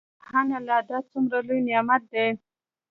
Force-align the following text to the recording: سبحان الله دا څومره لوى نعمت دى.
سبحان 0.17 0.47
الله 0.57 0.79
دا 0.89 0.97
څومره 1.09 1.37
لوى 1.47 1.59
نعمت 1.67 2.03
دى. 2.13 2.27